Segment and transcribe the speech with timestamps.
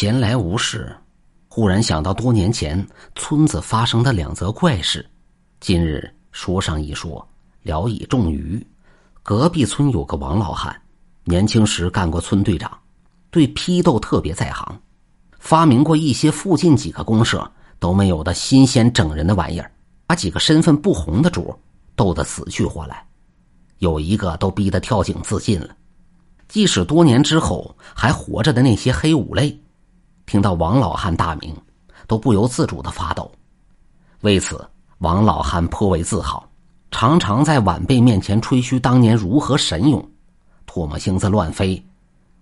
[0.00, 0.94] 闲来无事，
[1.48, 5.04] 忽然想到多年前村子发生的两则怪事，
[5.58, 7.28] 今日说上一说，
[7.62, 8.64] 聊以重娱。
[9.24, 10.80] 隔壁村有个王老汉，
[11.24, 12.70] 年轻时干过村队长，
[13.32, 14.80] 对批斗特别在行，
[15.40, 19.68] 发明过一些附近几个公社都没有的新鲜整人的玩意儿，
[20.06, 21.52] 把几个身份不红的主
[21.96, 23.04] 斗得死去活来，
[23.78, 25.76] 有一个都逼得跳井自尽了。
[26.46, 29.60] 即使多年之后还活着的那些黑五类。
[30.28, 31.56] 听到王老汉大名，
[32.06, 33.32] 都不由自主的发抖。
[34.20, 34.62] 为此，
[34.98, 36.46] 王老汉颇为自豪，
[36.90, 40.06] 常常在晚辈面前吹嘘当年如何神勇，
[40.66, 41.82] 唾沫星子乱飞，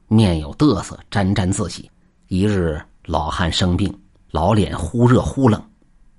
[0.09, 1.89] 面有得瑟，沾沾自喜。
[2.27, 3.97] 一日，老汉生病，
[4.33, 5.63] 老脸忽热忽冷，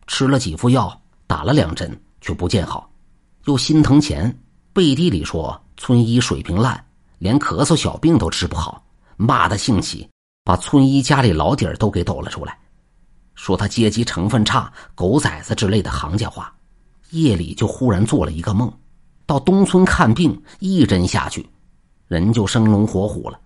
[0.08, 2.90] 吃了几副药，打了两针，却不见好，
[3.44, 4.34] 又心疼钱，
[4.72, 6.82] 背地里说村医水平烂，
[7.18, 8.82] 连咳嗽小病都治不好，
[9.18, 10.08] 骂得兴起。
[10.48, 12.58] 把村医家里老底儿都给抖了出来，
[13.36, 16.56] 说他阶级成分差、狗崽子之类的行家话。
[17.10, 18.72] 夜里就忽然做了一个梦，
[19.26, 21.46] 到东村看病，一针下去，
[22.08, 23.38] 人就生龙活虎了，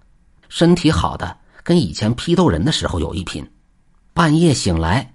[0.47, 3.43] 身体好的跟以前批斗人的时候有一拼。
[4.13, 5.11] 半夜醒来，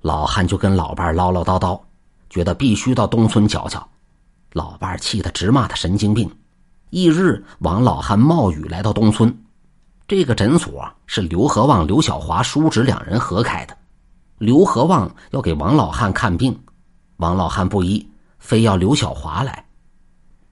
[0.00, 1.80] 老汉就跟老伴唠唠叨叨，
[2.28, 3.88] 觉得必须到东村瞧瞧。
[4.54, 6.28] 老伴气得直骂他神经病。
[6.90, 9.32] 翌日，王老汉冒雨来到东村。
[10.08, 13.76] 这个诊所是刘和旺、刘小华叔侄两人合开的。
[14.38, 16.58] 刘和旺要给王老汉看病，
[17.18, 19.62] 王老汉不依，非要刘小华来。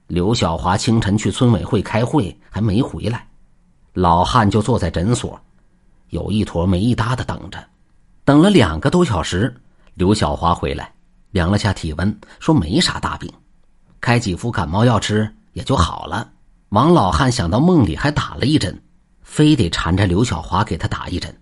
[0.05, 3.27] 刘小华清晨去村委会开会，还没回来，
[3.93, 5.39] 老汉就坐在诊所，
[6.09, 7.57] 有一坨没一搭的等着。
[8.23, 9.51] 等了两个多小时，
[9.95, 10.93] 刘小华回来，
[11.31, 13.27] 量了下体温，说没啥大病，
[13.99, 16.29] 开几副感冒药吃也就好了。
[16.69, 18.79] 王老汉想到梦里还打了一针。
[19.27, 21.37] 非得缠着刘小华给他打一针，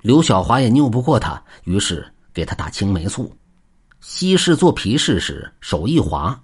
[0.00, 3.32] 刘小华也拗不过他，于是给他打青霉素。
[4.00, 6.40] 西市做皮试时手一滑，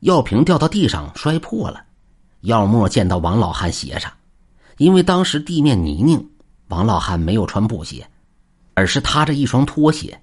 [0.00, 1.84] 药瓶掉到地上摔破了，
[2.42, 4.10] 药沫溅到王老汉鞋上。
[4.78, 6.24] 因为当时地面泥泞，
[6.68, 8.08] 王老汉没有穿布鞋，
[8.74, 10.18] 而是踏着一双拖鞋，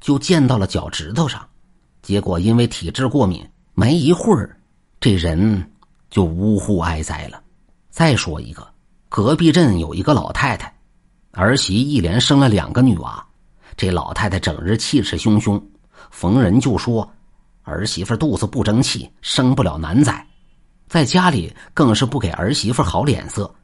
[0.00, 1.46] 就溅到了脚趾头上。
[2.00, 4.58] 结果因为体质过敏，没一会儿，
[4.98, 5.70] 这人
[6.10, 7.40] 就呜呼哀哉了。
[7.90, 8.71] 再说一个。
[9.14, 10.74] 隔壁镇有一个老太太，
[11.32, 13.22] 儿媳一连生了两个女娃，
[13.76, 15.62] 这老太太整日气势汹汹，
[16.10, 17.06] 逢人就说
[17.64, 20.26] 儿媳妇肚子不争气，生不了男崽，
[20.88, 23.54] 在家里更是不给儿媳妇好脸色。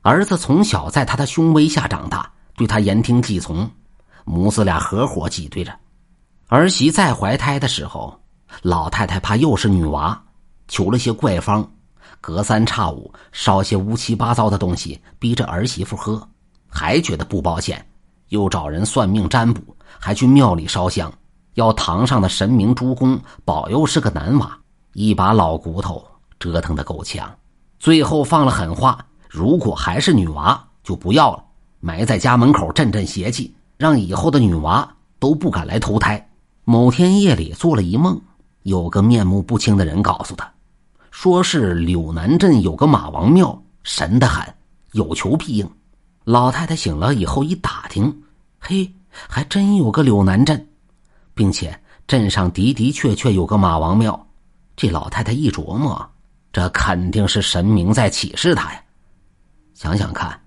[0.00, 3.70] 儿子从小在她的胸威下长大，对她言听计从，
[4.24, 5.78] 母子俩合伙挤兑着。
[6.48, 8.18] 儿媳在怀胎的时候，
[8.62, 10.18] 老太太怕又是女娃，
[10.66, 11.70] 求了些怪方。
[12.26, 16.20] 隔三差五烧些乌七八糟的东西逼着儿媳妇喝，
[16.68, 17.86] 还觉得不保险，
[18.30, 19.62] 又找人算命占卜，
[20.00, 21.08] 还去庙里烧香，
[21.54, 24.58] 要堂上的神明诸公保佑是个男娃，
[24.92, 26.04] 一把老骨头
[26.40, 27.32] 折腾的够呛。
[27.78, 28.98] 最后放了狠话：
[29.28, 31.44] 如果还是女娃，就不要了，
[31.78, 36.28] 埋在家门口镇镇邪气，让以后的女娃都不敢来投胎。
[36.64, 38.20] 某天夜里做了一梦，
[38.64, 40.55] 有个面目不清的人告诉他。
[41.18, 44.46] 说是柳南镇有个马王庙，神的很，
[44.92, 45.68] 有求必应。
[46.24, 48.14] 老太太醒了以后一打听，
[48.60, 48.92] 嘿，
[49.26, 50.68] 还真有个柳南镇，
[51.32, 51.74] 并且
[52.06, 54.26] 镇上的的确确有个马王庙。
[54.76, 56.06] 这老太太一琢磨，
[56.52, 58.80] 这肯定是神明在启示她呀。
[59.72, 60.38] 想想看，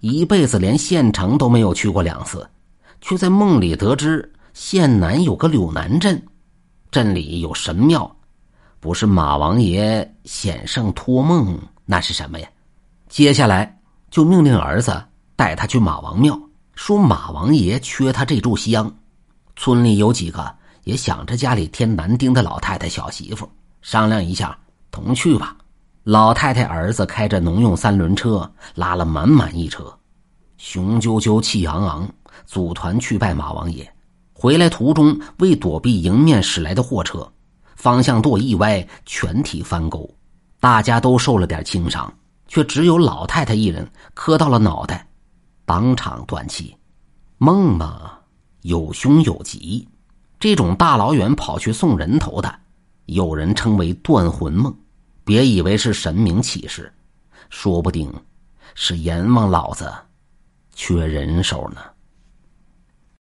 [0.00, 2.46] 一辈子连县城都没有去过两次，
[3.00, 6.22] 却在梦里得知县南有个柳南镇，
[6.90, 8.15] 镇里有神庙。
[8.78, 12.48] 不是马王爷显圣托梦，那是什么呀？
[13.08, 13.78] 接下来
[14.10, 15.02] 就命令儿子
[15.34, 16.38] 带他去马王庙，
[16.74, 18.92] 说马王爷缺他这炷香。
[19.56, 20.54] 村里有几个
[20.84, 23.48] 也想着家里添男丁的老太太小媳妇，
[23.80, 24.56] 商量一下，
[24.90, 25.56] 同去吧。
[26.04, 29.92] 老太太儿子开着农用三轮车，拉了满满一车，
[30.58, 32.08] 雄赳赳气昂昂，
[32.44, 33.90] 组团去拜马王爷。
[34.32, 37.26] 回来途中，为躲避迎面驶来的货车。
[37.76, 40.12] 方向舵一歪，全体翻沟，
[40.58, 42.12] 大家都受了点轻伤，
[42.48, 45.06] 却只有老太太一人磕到了脑袋，
[45.64, 46.74] 当场断气。
[47.38, 48.12] 梦嘛，
[48.62, 49.86] 有凶有吉，
[50.40, 52.52] 这种大老远跑去送人头的，
[53.04, 54.74] 有人称为断魂梦。
[55.22, 56.92] 别以为是神明启示，
[57.50, 58.12] 说不定
[58.74, 59.92] 是阎王老子
[60.74, 61.80] 缺人手呢。